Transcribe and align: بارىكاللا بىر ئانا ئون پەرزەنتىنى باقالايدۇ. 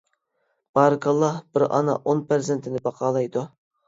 بارىكاللا 0.77 1.29
بىر 1.57 1.65
ئانا 1.67 1.97
ئون 2.05 2.23
پەرزەنتىنى 2.31 2.81
باقالايدۇ. 2.89 3.45